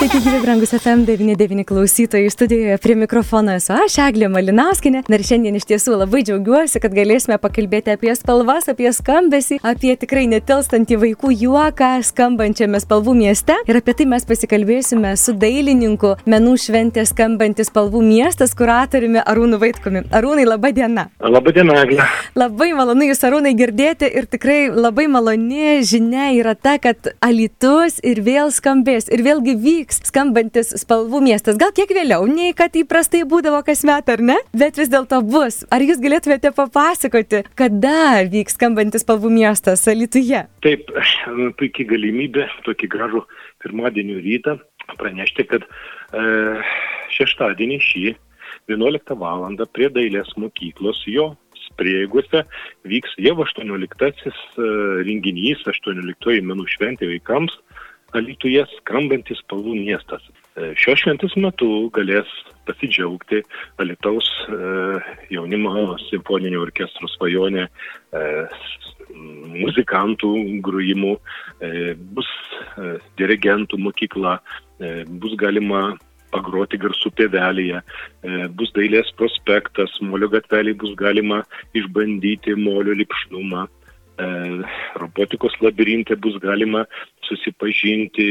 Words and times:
Sveiki, 0.00 0.16
gyvi 0.24 0.38
brangus 0.40 0.70
FM99 0.72 1.64
klausytojai. 1.64 2.30
Studijoje 2.30 2.78
prie 2.78 2.94
mikrofono 2.96 3.52
esu 3.52 3.74
aš, 3.76 3.98
Eglė 4.00 4.30
Malinauskinė. 4.32 5.02
Ir 5.12 5.24
šiandien 5.28 5.58
iš 5.58 5.66
tiesų 5.68 5.98
labai 6.00 6.22
džiaugiuosi, 6.24 6.80
kad 6.80 6.94
galėsime 6.96 7.36
pakalbėti 7.36 7.92
apie 7.92 8.14
spalvas, 8.16 8.70
apie 8.72 8.88
skambesį, 8.96 9.58
apie 9.60 9.92
tikrai 10.00 10.22
netilstantį 10.32 10.96
vaikų 11.02 11.34
juoką 11.42 11.90
skambančiame 12.08 12.80
spalvų 12.80 13.12
mieste. 13.18 13.58
Ir 13.68 13.80
apie 13.82 13.92
tai 13.98 14.06
mes 14.08 14.24
pasikalbėsime 14.24 15.10
su 15.20 15.34
dailininku 15.36 16.14
menų 16.24 16.56
šventė 16.64 17.04
skambantis 17.04 17.68
spalvų 17.68 18.00
miestas, 18.00 18.56
kuratoriumi 18.56 19.20
Arūnu 19.20 19.60
Vaitkumi. 19.60 20.06
Arūnai, 20.16 20.48
laba 20.48 20.72
diena. 20.72 21.10
Labą 21.20 21.52
dieną, 21.52 21.76
Eglė. 21.82 22.08
Labai 22.40 22.70
malonu 22.80 23.10
Jūs, 23.10 23.20
Arūnai, 23.28 23.52
girdėti 23.60 24.08
ir 24.08 24.30
tikrai 24.32 24.72
labai 24.72 25.10
maloni 25.12 25.84
žinia 25.84 26.32
yra 26.40 26.56
ta, 26.56 26.78
kad 26.80 27.12
Alitus 27.20 28.00
ir 28.00 28.24
vėl 28.24 28.48
skambės 28.48 29.12
ir 29.12 29.28
vėlgi 29.28 29.58
vyks 29.60 29.89
vyks 29.90 30.06
skambantis 30.06 30.70
spalvų 30.78 31.20
miestas. 31.24 31.58
Gal 31.58 31.72
kiek 31.74 31.90
vėliau, 31.90 32.22
nei 32.30 32.54
kad 32.54 32.74
įprastai 32.78 33.24
būdavo 33.26 33.62
kasmet, 33.66 34.06
ar 34.08 34.22
ne? 34.22 34.36
Bet 34.54 34.78
vis 34.78 34.90
dėlto 34.90 35.18
bus. 35.26 35.64
Ar 35.70 35.82
jūs 35.82 35.98
galėtumėte 35.98 36.52
papasakoti, 36.54 37.42
kada 37.58 38.22
vyks 38.30 38.54
skambantis 38.54 39.02
spalvų 39.02 39.32
miestas 39.34 39.82
Alituje? 39.90 40.44
Taip, 40.62 40.92
puikiai 41.58 41.88
galimybė 41.90 42.46
tokį 42.66 42.90
gražų 42.94 43.24
pirmadienio 43.64 44.20
rytą 44.22 44.60
pranešti, 45.00 45.48
kad 45.50 45.66
e, 45.66 46.22
šeštadienį 47.16 47.80
šį 47.82 48.06
11 48.70 49.18
val. 49.18 49.48
prie 49.74 49.90
dailės 49.90 50.30
mokyklos 50.38 51.02
jo 51.10 51.32
prieigose 51.78 52.44
vyks 52.86 53.14
jau 53.18 53.34
18 53.42 54.06
e, 54.06 54.70
renginys, 55.06 55.66
18 55.66 56.42
menų 56.46 56.66
šventė 56.70 57.10
vaikams 57.10 57.58
Alytuje 58.16 58.62
skambantis 58.78 59.38
spalvų 59.44 59.76
miestas. 59.78 60.22
E, 60.58 60.72
šios 60.78 61.04
šventės 61.04 61.36
metu 61.38 61.68
galės 61.94 62.28
pasidžiaugti 62.66 63.42
Alitaus 63.82 64.26
e, 64.50 64.58
jaunimo 65.36 65.94
simfoninio 66.08 66.64
orkestro 66.64 67.10
svajonė, 67.14 67.68
e, 68.12 68.24
muzikantų 69.60 70.30
grūjimų, 70.64 71.16
bus 72.14 72.28
dirigentų 73.18 73.80
mokykla, 73.82 74.36
bus 75.20 75.34
galima 75.40 75.80
pagroti 76.30 76.78
garsų 76.80 77.10
pėvelėje, 77.18 77.80
bus 78.54 78.70
dailės 78.76 79.10
prospektas, 79.18 79.96
molio 80.00 80.30
gatvelį 80.30 80.76
bus 80.78 80.94
galima 81.02 81.40
išbandyti 81.74 82.54
molio 82.54 82.94
lipšnumą 83.02 83.66
robotikos 85.00 85.54
labirinte 85.60 86.16
bus 86.16 86.36
galima 86.38 86.84
susipažinti, 87.30 88.26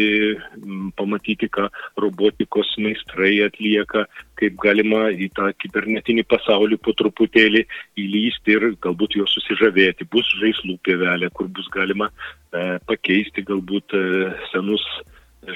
pamatyti, 1.00 1.50
ką 1.50 1.70
robotikos 2.00 2.76
meistrai 2.84 3.40
atlieka, 3.48 4.06
kaip 4.40 4.60
galima 4.64 5.08
į 5.12 5.32
tą 5.38 5.50
kibernetinį 5.62 6.26
pasaulį 6.30 6.80
po 6.84 6.94
truputėlį 7.00 7.66
įlysti 8.00 8.58
ir 8.58 8.68
galbūt 8.84 9.18
jo 9.20 9.28
susižavėti. 9.32 10.10
Bus 10.12 10.28
žaislų 10.42 10.78
pievelė, 10.86 11.32
kur 11.34 11.50
bus 11.52 11.68
galima 11.74 12.10
e, 12.10 12.78
pakeisti 12.90 13.46
galbūt 13.48 13.96
e, 13.98 14.04
senus 14.52 14.86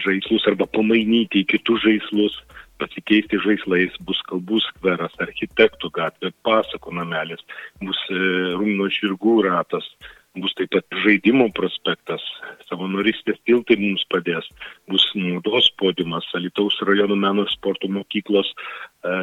žaislus 0.03 0.47
arba 0.49 0.65
pamainyti 0.71 1.43
į 1.43 1.49
kitus 1.53 1.83
žaislus 1.83 2.39
pasikeisti 2.81 3.39
žaislais, 3.43 3.95
bus 4.07 4.19
kalbų 4.27 4.59
skveras, 4.65 5.13
architektų 5.23 5.91
gatvė, 5.93 6.33
pasako 6.45 6.93
namelis, 6.97 7.43
bus 7.83 7.99
e, 8.11 8.19
rūmino 8.57 8.89
žirgų 8.91 9.37
ratas, 9.47 9.87
bus 10.41 10.53
taip 10.57 10.71
pat 10.73 10.97
žaidimų 11.03 11.49
prospektas, 11.57 12.23
savanoristės 12.69 13.37
tiltai 13.45 13.77
mums 13.81 14.05
padės, 14.09 14.47
bus 14.89 15.05
naudos 15.17 15.69
podiumas, 15.81 16.25
Alitaus 16.37 16.79
rajono 16.87 17.17
meno 17.19 17.45
sporto 17.51 17.89
mokyklos 17.91 18.49
e, 18.49 19.13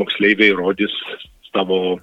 moksleiviai 0.00 0.54
rodys 0.56 0.94
savo 1.50 1.98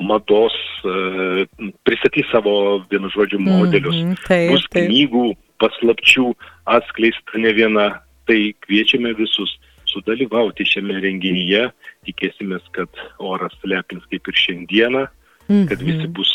mados, 0.00 0.56
e, 0.88 1.44
pristatys 1.84 2.30
savo 2.32 2.54
vienu 2.92 3.12
žodžiu 3.12 3.42
modelius, 3.44 3.98
mm 3.98 4.22
taip, 4.24 4.54
bus 4.54 4.64
taip. 4.72 4.88
knygų 4.88 5.26
paslapčių 5.60 6.30
atskleista 6.78 7.42
ne 7.44 7.52
viena, 7.56 7.90
tai 8.24 8.54
kviečiame 8.64 9.12
visus 9.18 9.52
sudalyvauti 9.90 10.64
šiame 10.64 10.96
renginyje, 11.02 11.66
tikėsimės, 12.08 12.64
kad 12.72 12.88
oras 13.20 13.56
lepins 13.68 14.06
kaip 14.08 14.28
ir 14.30 14.42
šiandieną, 14.46 15.06
kad 15.68 15.82
visi 15.82 16.06
mhm. 16.06 16.12
bus 16.16 16.32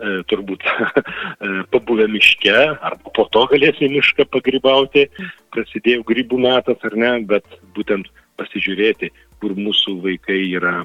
turbūt 0.00 0.64
e, 0.68 1.62
pabuvę 1.70 2.08
miške, 2.10 2.56
ar 2.74 2.98
po 3.14 3.26
to 3.30 3.44
galėsim 3.52 3.94
mišką 3.94 4.26
pagrybauti, 4.32 5.06
prasidėjo 5.54 6.02
grybų 6.08 6.40
metas 6.42 6.82
ar 6.82 6.96
ne, 6.98 7.12
bet 7.28 7.46
būtent 7.76 8.10
pasižiūrėti, 8.40 9.12
kur 9.38 9.54
mūsų 9.54 10.00
vaikai 10.02 10.40
yra 10.56 10.82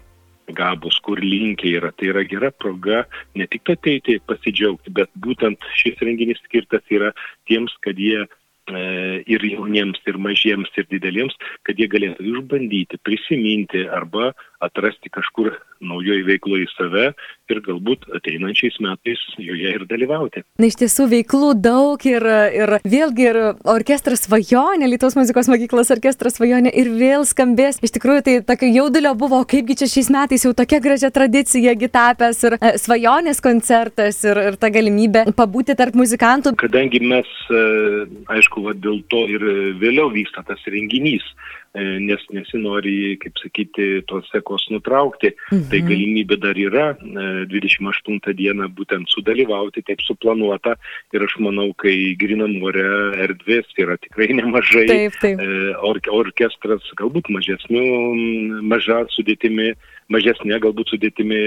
gabus, 0.53 0.97
kur 1.05 1.21
linkiai 1.21 1.77
yra. 1.79 1.91
Tai 1.93 2.09
yra 2.11 2.25
gera 2.29 2.51
proga 2.51 3.03
ne 3.37 3.47
tik 3.49 3.69
ateiti 3.73 4.19
pasidžiaugti, 4.29 4.93
bet 4.93 5.09
būtent 5.17 5.63
šis 5.77 6.01
renginys 6.05 6.41
skirtas 6.45 6.85
yra 6.93 7.11
tiems, 7.49 7.73
kad 7.85 7.97
jie 7.97 8.21
e, 8.25 8.83
ir 9.25 9.45
jauniems, 9.45 10.01
ir 10.09 10.21
mažiems, 10.21 10.69
ir 10.77 10.89
dideliems, 10.89 11.37
kad 11.65 11.81
jie 11.81 11.89
galėtų 11.89 12.25
išbandyti, 12.33 13.01
prisiminti 13.05 13.85
arba 13.89 14.33
atrasti 14.65 15.11
kažkur 15.13 15.55
naujoje 15.81 16.23
veikloje 16.27 16.67
save 16.75 17.11
ir 17.49 17.61
galbūt 17.65 18.05
ateinančiais 18.17 18.77
metais 18.83 19.21
joje 19.41 19.73
ir 19.73 19.85
dalyvauti. 19.89 20.43
Na 20.61 20.69
iš 20.69 20.77
tiesų 20.81 21.07
veiklų 21.13 21.53
daug 21.57 22.03
ir, 22.07 22.25
ir 22.55 22.75
vėlgi 22.85 23.27
ir 23.29 23.39
orkestras 23.69 24.25
svajonė, 24.27 24.89
Lietuvos 24.89 25.17
muzikos 25.17 25.49
mokyklos 25.51 25.91
orkestras 25.95 26.37
svajonė 26.37 26.73
ir 26.75 26.91
vėl 26.93 27.25
skambės. 27.27 27.81
Iš 27.85 27.95
tikrųjų 27.97 28.25
tai 28.25 28.35
tokio 28.45 28.69
jaudulio 28.69 29.15
buvo, 29.17 29.41
kaipgi 29.49 29.79
čia 29.81 29.89
šiais 29.91 30.11
metais 30.13 30.45
jau 30.45 30.53
tokia 30.57 30.81
gražia 30.83 31.11
tradicija 31.13 31.75
gitapęs 31.79 32.43
ir 32.47 32.57
e, 32.59 32.73
svajonės 32.81 33.41
koncertas 33.43 34.21
ir, 34.27 34.41
ir 34.51 34.59
ta 34.61 34.71
galimybė 34.73 35.29
pabūti 35.37 35.77
tarp 35.79 35.97
muzikantų. 35.99 36.55
Kadangi 36.59 37.01
mes, 37.03 37.29
e, 37.49 37.63
aišku, 38.37 38.65
va, 38.67 38.75
dėl 38.77 39.01
to 39.11 39.25
ir 39.31 39.45
vėliau 39.81 40.11
vyksta 40.13 40.45
tas 40.47 40.61
renginys. 40.69 41.25
E, 41.77 41.81
nes 42.01 42.21
nesinori, 42.33 43.13
kaip 43.21 43.37
sakyti, 43.37 44.01
tos 44.09 44.25
sekos 44.33 44.63
nutraukti. 44.73 45.29
Tai 45.37 45.57
mhm. 45.57 45.67
Tai 45.69 45.81
galimybė 45.85 46.37
dar 46.41 46.57
yra 46.57 46.85
28 47.51 48.17
e, 48.17 48.33
dieną 48.39 48.71
būtent 48.77 49.11
sudalyvauti, 49.13 49.83
taip 49.85 50.01
suplanuota. 50.01 50.73
Ir 51.13 51.27
aš 51.27 51.37
manau, 51.45 51.67
kai 51.77 52.15
Grinamore 52.17 52.87
erdvės 53.21 53.69
yra 53.77 53.99
tikrai 54.01 54.31
nemažai. 54.39 54.87
Taip, 54.89 55.21
taip. 55.21 55.43
E, 55.45 55.75
or, 55.85 56.01
orkestras 56.23 56.89
galbūt 56.97 57.29
mažesnių, 57.37 57.85
maža 58.65 59.03
sudėtimi, 59.13 59.75
mažesnė 60.09 60.57
galbūt 60.65 60.95
sudėtimi 60.95 61.43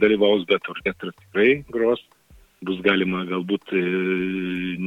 dalyvaus, 0.00 0.48
bet 0.48 0.72
orkestras 0.72 1.16
tikrai 1.20 1.60
gros 1.68 2.00
bus 2.66 2.80
galima 2.84 3.24
galbūt 3.28 3.72
e, 3.74 3.82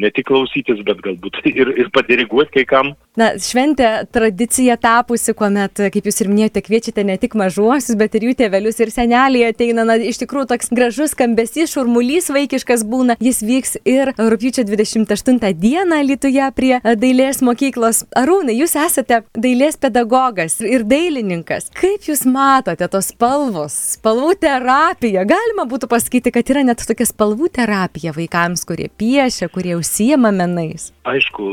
ne 0.01 0.11
tik 0.13 0.27
klausytis, 0.29 0.81
bet 0.87 1.01
galbūt 1.05 1.39
ir, 1.49 1.71
ir 1.79 1.91
padiriguoti 1.95 2.59
kai 2.59 2.65
kam. 2.69 2.93
Na, 3.19 3.33
šventė 3.41 4.05
tradicija 4.13 4.77
tapusi, 4.79 5.33
kuomet, 5.35 5.81
kaip 5.91 6.07
jūs 6.07 6.21
ir 6.23 6.29
minėjote, 6.31 6.63
kviečiate 6.63 7.03
ne 7.07 7.17
tik 7.19 7.35
mažuosius, 7.39 7.97
bet 7.99 8.15
ir 8.15 8.29
jų 8.29 8.35
tėvelius 8.39 8.79
ir 8.79 8.93
seneliai 8.93 9.49
ateina. 9.51 9.85
Na, 9.87 9.97
iš 9.99 10.21
tikrųjų, 10.21 10.49
toks 10.53 10.71
gražus 10.75 11.15
skambesys, 11.15 11.73
šurmulys 11.73 12.29
vaikiškas 12.31 12.85
būna. 12.87 13.17
Jis 13.23 13.41
vyks 13.43 13.75
ir 13.89 14.13
rūpiučio 14.15 14.63
28 14.69 15.51
dieną 15.59 16.01
Lietuvoje 16.07 16.47
prie 16.55 16.73
dailės 16.83 17.43
mokyklos. 17.45 18.05
Arūnai, 18.19 18.55
jūs 18.59 18.77
esate 18.79 19.23
dailės 19.35 19.79
pedagogas 19.81 20.59
ir 20.63 20.85
dailininkas. 20.87 21.71
Kaip 21.75 22.07
jūs 22.07 22.23
matote 22.29 22.87
tos 22.91 23.11
spalvos, 23.13 23.75
spalvų 23.97 24.35
terapija? 24.45 25.25
Galima 25.27 25.67
būtų 25.69 25.91
pasakyti, 25.91 26.33
kad 26.35 26.53
yra 26.53 26.63
net 26.69 26.85
tokia 26.87 27.09
spalvų 27.09 27.51
terapija 27.51 27.68
terapija 27.69 28.13
vaikams, 28.15 28.65
kurie 28.65 28.87
piešia, 28.97 29.49
kurie 29.53 29.75
užsijama 29.77 30.31
menais? 30.33 30.89
Aišku, 31.09 31.45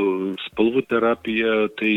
spalvų 0.49 0.87
terapija 0.89 1.67
tai 1.77 1.97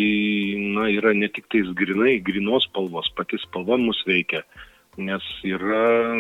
na, 0.76 0.90
yra 0.92 1.14
ne 1.16 1.30
tik 1.32 1.48
tais 1.54 1.70
grinai, 1.80 2.18
grinos 2.20 2.68
spalvos, 2.68 3.08
pati 3.16 3.40
spalva 3.40 3.80
mus 3.80 4.02
veikia, 4.08 4.44
nes 5.00 5.24
yra 5.48 6.12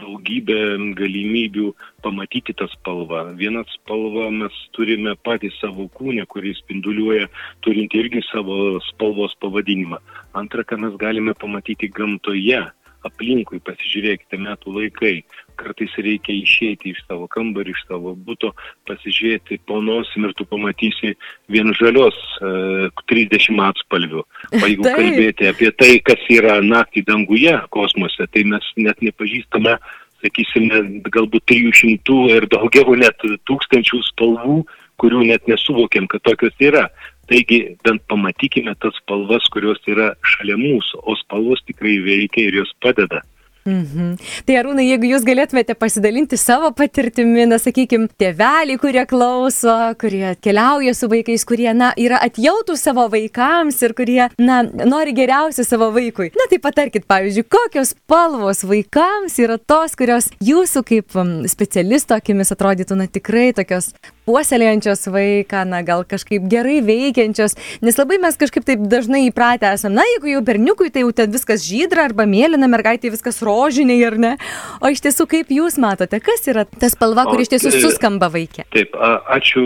daugybė 0.00 0.58
galimybių 0.96 1.68
pamatyti 2.06 2.56
tą 2.56 2.70
spalvą. 2.72 3.26
Vieną 3.36 3.66
spalvą 3.74 4.30
mes 4.32 4.56
turime 4.72 5.12
patys 5.20 5.58
savo 5.60 5.90
kūnę, 5.92 6.24
kuris 6.32 6.62
spinduliuoja, 6.64 7.28
turinti 7.60 8.00
irgi 8.00 8.24
savo 8.30 8.78
spalvos 8.88 9.36
pavadinimą. 9.44 10.00
Antra, 10.32 10.64
ką 10.64 10.80
mes 10.86 10.96
galime 11.02 11.36
pamatyti 11.36 11.92
gamtoje 11.92 12.70
aplinkui, 13.08 13.60
pasižiūrėkite 13.66 14.38
metų 14.40 14.74
laikai. 14.76 15.14
Kartais 15.60 15.92
reikia 16.00 16.32
išeiti 16.34 16.92
iš 16.92 17.02
savo 17.04 17.28
kambarį, 17.30 17.74
iš 17.74 17.82
savo 17.86 18.14
būto, 18.16 18.52
pasižiūrėti 18.88 19.60
po 19.68 19.80
nosim 19.84 20.26
ir 20.26 20.34
tu 20.38 20.46
pamatysi 20.48 21.12
vien 21.52 21.74
žalios 21.78 22.16
e, 22.40 22.88
30 23.12 23.60
atspalvių. 23.68 24.24
O 24.24 24.62
jeigu 24.64 24.86
kalbėti 24.86 25.50
apie 25.50 25.70
tai, 25.76 25.96
kas 26.04 26.22
yra 26.32 26.60
naktį 26.64 27.04
danguje 27.10 27.54
kosmose, 27.74 28.26
tai 28.32 28.46
mes 28.48 28.70
net 28.80 29.04
nepažįstame, 29.04 29.76
sakysime, 30.22 30.82
galbūt 31.12 31.46
300 31.50 32.20
ir 32.36 32.48
daugiau 32.50 32.96
net 32.98 33.20
tūkstančių 33.48 34.02
spalvų, 34.12 34.62
kurių 35.02 35.24
net 35.32 35.48
nesuvokiam, 35.50 36.06
kad 36.10 36.22
tokios 36.26 36.54
yra. 36.62 36.86
Taigi 37.30 37.58
bent 37.86 38.02
pamatykime 38.10 38.74
tas 38.82 38.96
spalvas, 38.98 39.46
kurios 39.54 39.78
yra 39.88 40.12
šalia 40.26 40.56
mūsų, 40.58 41.02
o 41.06 41.14
spalvos 41.20 41.62
tikrai 41.68 41.98
veikia 42.02 42.48
ir 42.48 42.58
jos 42.62 42.72
padeda. 42.82 43.22
Mhm. 43.62 44.16
Tai 44.42 44.54
Arūnai, 44.58 44.88
jeigu 44.88 45.06
jūs 45.12 45.22
galėtumėte 45.26 45.76
pasidalinti 45.78 46.34
savo 46.40 46.72
patirtimi, 46.74 47.44
na, 47.46 47.60
sakykime, 47.62 48.08
tėveliai, 48.18 48.78
kurie 48.82 49.04
klauso, 49.06 49.74
kurie 50.00 50.32
keliauja 50.42 50.94
su 50.98 51.06
vaikais, 51.12 51.44
kurie, 51.46 51.68
na, 51.78 51.92
yra 52.00 52.18
atjautų 52.26 52.74
savo 52.80 53.06
vaikams 53.12 53.78
ir 53.86 53.94
kurie, 53.98 54.22
na, 54.42 54.62
nori 54.66 55.14
geriausia 55.14 55.62
savo 55.66 55.92
vaikui. 55.94 56.32
Na, 56.34 56.48
tai 56.50 56.58
patarkit, 56.62 57.06
pavyzdžiui, 57.10 57.46
kokios 57.54 57.94
spalvos 57.94 58.64
vaikams 58.66 59.38
yra 59.42 59.60
tos, 59.62 59.94
kurios 59.98 60.32
jūsų 60.42 60.82
kaip 60.88 61.18
specialisto 61.52 62.18
akimis 62.18 62.50
atrodytų, 62.56 62.98
na, 62.98 63.06
tikrai 63.06 63.52
tokios 63.54 63.92
puoselėjančios 64.26 65.06
vaiką, 65.10 65.62
na, 65.70 65.84
gal 65.86 66.02
kažkaip 66.06 66.50
gerai 66.50 66.80
veikiančios, 66.82 67.54
nes 67.82 67.98
labai 67.98 68.18
mes 68.22 68.38
kažkaip 68.38 68.66
taip 68.66 68.84
dažnai 68.90 69.28
įpratę 69.28 69.70
esame, 69.70 70.00
na, 70.00 70.06
jeigu 70.16 70.34
jau 70.34 70.42
berniukui, 70.50 70.90
tai 70.94 71.06
jau 71.06 71.14
ten 71.14 71.30
viskas 71.30 71.62
žydra 71.66 72.08
arba 72.10 72.26
mėlyna, 72.26 72.70
mergaitė 72.70 73.10
viskas 73.14 73.38
rožė 73.42 73.51
rožiniai 73.52 74.00
ar 74.08 74.16
ne. 74.20 74.32
O 74.80 74.90
iš 74.92 75.04
tiesų, 75.04 75.28
kaip 75.30 75.52
jūs 75.52 75.78
matote, 75.82 76.20
kas 76.24 76.48
yra 76.50 76.64
ta 76.64 76.90
spalva, 76.92 77.26
kuri 77.28 77.46
iš 77.46 77.52
tiesų 77.54 77.74
suskamba 77.76 78.30
vaikė? 78.32 78.66
Taip, 78.74 78.96
a, 78.96 79.14
ačiū 79.36 79.62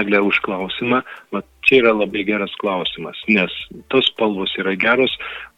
Eglė 0.00 0.22
už 0.26 0.40
klausimą. 0.46 1.02
Vat 1.34 1.48
čia 1.66 1.82
yra 1.82 1.94
labai 1.96 2.22
geras 2.28 2.54
klausimas, 2.62 3.18
nes 3.28 3.52
tos 3.92 4.08
spalvos 4.12 4.54
yra 4.60 4.76
geros, 4.78 5.12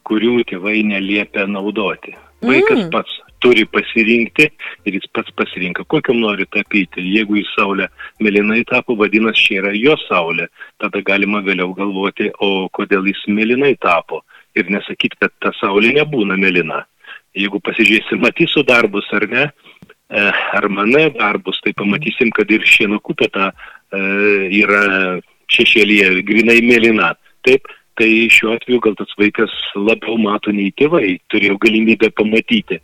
kurių 0.09 0.41
tėvai 0.49 0.81
neliepia 0.89 1.45
naudoti. 1.49 2.15
Vaikas 2.41 2.85
mm. 2.85 2.91
pats 2.93 3.17
turi 3.43 3.65
pasirinkti 3.67 4.47
ir 4.87 4.97
jis 4.97 5.07
pats 5.15 5.31
pasirinka, 5.39 5.85
kokiam 5.91 6.19
nori 6.23 6.47
tapyti. 6.51 7.03
Jeigu 7.15 7.39
į 7.39 7.45
saulę 7.53 7.89
mėlynai 8.23 8.63
tapo, 8.69 8.95
vadinasi, 8.99 9.45
čia 9.45 9.61
yra 9.63 9.73
jo 9.75 9.95
saulė. 10.07 10.49
Tada 10.81 11.03
galima 11.05 11.43
vėliau 11.45 11.73
galvoti, 11.77 12.31
o 12.39 12.67
kodėl 12.75 13.07
jis 13.11 13.25
mėlynai 13.27 13.75
tapo. 13.83 14.23
Ir 14.57 14.71
nesakyti, 14.73 15.19
kad 15.21 15.35
ta 15.43 15.53
saulė 15.59 15.93
nebūna 15.99 16.39
mėlyna 16.39 16.83
jeigu 17.37 17.61
pasižiūrėsim 17.65 18.21
Matyso 18.23 18.63
darbus 18.67 19.07
ar 19.15 19.25
ne, 19.29 19.47
e, 20.09 20.23
ar 20.57 20.69
mane 20.73 21.09
darbus, 21.17 21.59
tai 21.65 21.73
pamatysim, 21.77 22.31
kad 22.35 22.49
ir 22.51 22.65
šieno 22.65 22.99
kupeta 23.03 23.51
e, 23.51 24.01
yra 24.61 25.19
šešėlyje 25.49 26.23
grinai 26.27 26.59
mėlyna. 26.65 27.13
Taip, 27.47 27.69
tai 27.99 28.09
šiuo 28.31 28.55
atveju 28.57 28.83
gal 28.85 28.95
tas 28.99 29.11
vaikas 29.19 29.53
labiau 29.75 30.17
mato 30.21 30.53
nei 30.55 30.73
tėvai, 30.79 31.19
turėjo 31.31 31.57
galimybę 31.61 32.11
pamatyti. 32.17 32.79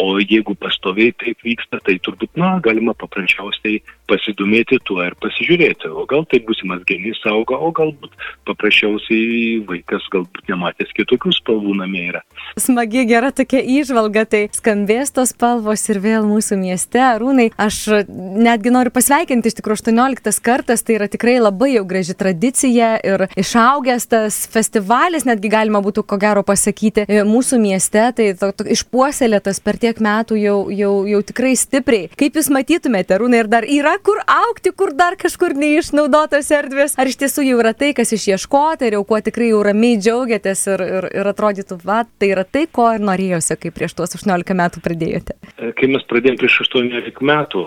O 0.00 0.18
jeigu 0.18 0.56
pastoviai 0.58 1.12
taip 1.14 1.44
vyksta, 1.44 1.78
tai 1.84 1.98
turbūt, 2.02 2.32
na, 2.40 2.56
galima 2.64 2.94
paprasčiausiai 2.98 3.80
pasidomėti 4.10 4.80
tuo 4.84 5.00
ir 5.04 5.14
pasižiūrėti. 5.22 5.88
O 5.94 6.04
gal 6.10 6.24
tai 6.28 6.40
būsimas 6.44 6.82
genys 6.88 7.20
auga, 7.30 7.56
o 7.56 7.70
galbūt 7.74 8.12
paprasčiausiai 8.48 9.62
vaikas 9.68 10.06
galbūt 10.12 10.50
nematęs 10.50 10.92
kitokių 10.96 11.32
spalvų 11.38 11.76
namie 11.78 12.08
yra. 12.10 12.24
Smagi, 12.60 13.04
gera 13.08 13.30
tokia 13.34 13.62
išvalga, 13.62 14.26
tai 14.28 14.42
skambės 14.54 15.14
tos 15.14 15.32
spalvos 15.32 15.86
ir 15.88 16.00
vėl 16.04 16.26
mūsų 16.28 16.58
mieste. 16.60 17.02
Rūnai, 17.22 17.48
aš 17.60 17.80
netgi 18.08 18.74
noriu 18.74 18.92
pasveikinti, 18.94 19.50
iš 19.50 19.58
tikrųjų 19.60 19.86
18 19.88 20.42
kartas, 20.44 20.84
tai 20.84 20.98
yra 20.98 21.08
tikrai 21.10 21.38
labai 21.40 21.74
jau 21.76 21.86
graži 21.88 22.16
tradicija 22.18 22.94
ir 23.04 23.26
išaugęs 23.40 24.08
tas 24.10 24.42
festivalis, 24.50 25.26
netgi 25.28 25.52
galima 25.52 25.80
būtų 25.84 26.04
ko 26.08 26.18
gero 26.20 26.44
pasakyti, 26.46 27.06
mūsų 27.28 27.60
mieste, 27.62 28.04
tai 28.16 28.30
to, 28.38 28.52
to, 28.56 28.68
išpuoselėtas 28.74 29.62
per 29.64 29.80
tiek 29.84 30.00
metų 30.02 30.38
jau, 30.40 30.56
jau, 30.72 30.92
jau 31.08 31.20
tikrai 31.28 31.54
stipriai. 31.58 32.08
Kaip 32.18 32.38
Jūs 32.38 32.50
matytumėte, 32.54 33.18
Rūnai, 33.20 33.42
ir 33.44 33.50
dar 33.52 33.66
yra 33.68 33.94
kur 34.04 34.20
aukti, 34.24 34.72
kur 34.72 34.94
dar 34.96 35.18
kažkur 35.20 35.54
neišnaudotos 35.58 36.50
erdvės, 36.56 36.96
ar 37.00 37.10
iš 37.10 37.18
tiesų 37.20 37.44
jau 37.50 37.60
yra 37.62 37.74
tai, 37.76 37.92
kas 37.96 38.14
išieškota 38.16 38.88
ir 38.88 38.98
jau 38.98 39.04
kuo 39.08 39.20
tikrai 39.24 39.50
jau 39.50 39.60
ramiai 39.66 39.98
džiaugiatės 40.00 40.64
ir, 40.72 40.84
ir, 40.98 41.08
ir 41.20 41.30
atrodytų, 41.30 41.78
va, 41.84 42.02
tai 42.18 42.32
yra 42.32 42.46
tai, 42.48 42.64
ko 42.70 42.88
ir 42.96 43.04
norėjosi, 43.04 43.58
kai 43.60 43.72
prieš 43.74 43.96
tuos 43.98 44.16
18 44.18 44.56
metų 44.56 44.82
pradėjote? 44.84 45.36
Kai 45.78 45.90
mes 45.92 46.06
pradėjome 46.10 46.40
prieš 46.40 46.60
18 46.66 47.28
metų 47.30 47.64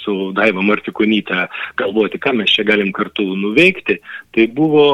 su 0.00 0.16
Daiva 0.36 0.64
Martikonyte 0.64 1.46
galvoti, 1.78 2.20
ką 2.22 2.34
mes 2.40 2.52
čia 2.54 2.64
galim 2.68 2.92
kartu 2.96 3.26
nuveikti, 3.36 3.98
tai 4.36 4.48
buvo 4.56 4.86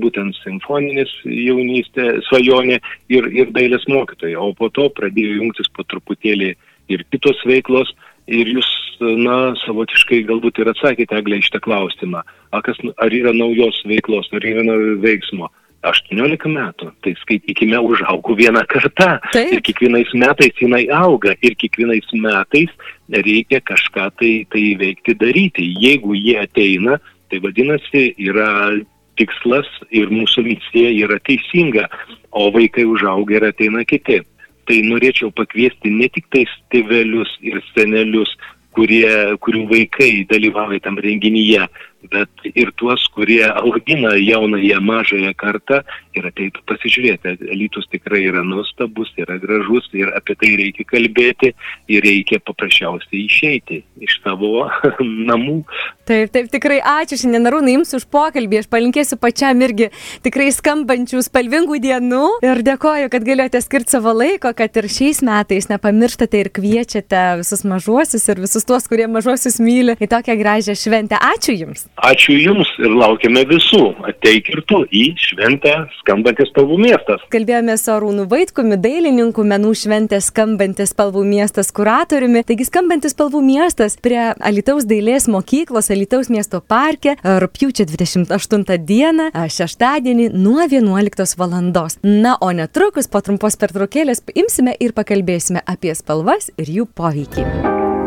būtent 0.00 0.36
simfoninis 0.40 1.12
jaunystė, 1.26 2.08
svajonė 2.28 2.78
ir, 3.12 3.28
ir 3.32 3.52
dailės 3.54 3.86
mokytoja, 3.90 4.40
o 4.40 4.52
po 4.56 4.70
to 4.74 4.88
pradėjo 4.96 5.41
jungtis 5.42 5.70
po 5.74 5.84
truputėlį 5.88 6.54
ir 6.92 7.04
kitos 7.12 7.40
veiklos. 7.48 7.92
Ir 8.30 8.46
jūs, 8.46 8.68
na, 9.00 9.52
savotiškai 9.64 10.22
galbūt 10.28 10.60
ir 10.62 10.70
atsakėte, 10.70 11.18
Eglė, 11.18 11.40
iš 11.42 11.50
tą 11.50 11.58
klausimą. 11.64 12.22
Kas, 12.62 12.78
ar 13.02 13.14
yra 13.14 13.32
naujos 13.34 13.80
veiklos, 13.88 14.30
ar 14.36 14.46
yra 14.46 14.78
veiksmo? 15.02 15.50
18 15.82 16.46
metų, 16.46 16.92
tai 17.02 17.12
skaitykime, 17.18 17.80
užaugau 17.82 18.36
vieną 18.38 18.62
kartą. 18.70 19.16
Taip. 19.34 19.50
Ir 19.56 19.62
kiekvienais 19.66 20.12
metais 20.14 20.54
jinai 20.62 20.84
auga. 20.94 21.34
Ir 21.42 21.56
kiekvienais 21.58 22.06
metais 22.14 22.70
reikia 23.10 23.58
kažką 23.66 24.06
tai, 24.20 24.32
tai 24.54 24.64
veikti, 24.78 25.16
daryti. 25.18 25.66
Jeigu 25.82 26.14
jie 26.14 26.38
ateina, 26.44 27.00
tai 27.30 27.42
vadinasi, 27.42 28.12
yra 28.22 28.78
tikslas 29.18 29.66
ir 29.90 30.12
mūsų 30.14 30.46
misija 30.46 30.92
yra 31.02 31.18
teisinga, 31.26 31.88
o 32.30 32.46
vaikai 32.54 32.86
užauga 32.88 33.40
ir 33.40 33.50
ateina 33.50 33.82
kitaip 33.84 34.28
tai 34.68 34.80
norėčiau 34.86 35.32
pakviesti 35.34 35.92
ne 35.92 36.08
tik 36.12 36.28
tais 36.32 36.50
tėvelius 36.72 37.32
ir 37.44 37.60
senelius, 37.72 38.32
kurie, 38.72 39.06
kurių 39.44 39.66
vaikai 39.70 40.24
dalyvauja 40.30 40.80
tam 40.84 40.98
renginyje, 41.02 41.66
bet 42.10 42.46
ir 42.54 42.72
tuos, 42.76 43.04
kurie 43.14 43.44
augina 43.46 44.14
jaunąją 44.16 44.80
mažąją 44.80 45.32
kartą 45.38 45.80
ir 46.16 46.26
ateitų 46.28 46.64
pasižiūrėti. 46.68 47.36
Elitus 47.52 47.88
tikrai 47.92 48.24
yra 48.28 48.42
nuostabus, 48.46 49.12
yra 49.20 49.38
gražus 49.42 49.88
ir 49.96 50.12
apie 50.16 50.36
tai 50.40 50.52
reikia 50.60 50.86
kalbėti 50.88 51.52
ir 51.92 52.04
reikia 52.04 52.40
paprasčiausiai 52.44 53.24
išeiti 53.26 53.82
iš 54.02 54.18
savo 54.24 54.66
namų. 55.30 55.62
Taip, 56.08 56.32
taip, 56.34 56.50
tikrai 56.52 56.80
ačiū 56.82 57.20
šiandien, 57.20 57.46
Arūnai, 57.48 57.76
jums 57.76 57.94
už 57.96 58.08
pokalbį. 58.12 58.62
Aš 58.62 58.70
palinkėsiu 58.72 59.18
pačiam 59.22 59.60
irgi 59.62 59.92
tikrai 60.24 60.50
skambančių, 60.54 61.22
spalvingų 61.28 61.78
dienų 61.84 62.24
ir 62.42 62.62
dėkoju, 62.66 63.12
kad 63.12 63.26
galėjote 63.28 63.62
skirti 63.62 63.96
savo 63.96 64.14
laiko, 64.16 64.50
kad 64.58 64.80
ir 64.80 64.90
šiais 64.90 65.22
metais 65.26 65.70
nepamirštate 65.70 66.42
ir 66.42 66.50
kviečiate 66.54 67.22
visus 67.42 67.62
mažuosius 67.68 68.26
ir 68.32 68.42
visus 68.42 68.66
tuos, 68.66 68.88
kurie 68.90 69.06
mažuosius 69.10 69.60
myli 69.62 69.96
į 70.02 70.10
tokią 70.10 70.38
gražią 70.40 70.76
šventę. 70.78 71.20
Ačiū 71.32 71.54
Jums. 71.54 71.86
Ačiū 72.00 72.32
Jums 72.40 72.70
ir 72.80 72.88
laukiame 72.96 73.42
visų. 73.46 73.82
Ateik 74.08 74.48
ir 74.48 74.62
tu 74.66 74.80
į 74.88 75.02
šventę 75.20 75.74
skambantis 75.98 76.48
spalvų 76.48 76.78
miestas. 76.80 77.20
Kalbėjome 77.32 77.76
su 77.76 77.92
Arūnu 77.92 78.24
Vaitkumi, 78.30 78.78
dailininku, 78.80 79.44
menų 79.44 79.74
šventės 79.76 80.30
skambantis 80.32 80.94
spalvų 80.94 81.22
miestas 81.28 81.68
kuratoriumi. 81.76 82.42
Taigi 82.48 82.66
skambantis 82.66 83.12
spalvų 83.12 83.42
miestas 83.44 83.98
prie 84.00 84.32
Alitaus 84.40 84.88
dailės 84.88 85.28
mokyklos, 85.30 85.92
Alitaus 85.92 86.32
miesto 86.32 86.62
parke, 86.64 87.18
rūpjūčio 87.22 87.86
28 87.92 88.80
dieną, 88.88 89.28
šeštadienį 89.36 90.30
nuo 90.32 90.64
11 90.64 91.36
val. 91.38 91.52
Na, 91.52 92.38
o 92.40 92.48
netrukus 92.56 93.10
po 93.12 93.20
trumpos 93.20 93.58
pertraukėlės 93.60 94.24
imsime 94.32 94.72
ir 94.80 94.96
pakalbėsime 94.96 95.60
apie 95.68 95.92
spalvas 95.98 96.48
ir 96.56 96.72
jų 96.80 96.88
poveikį. 96.96 97.81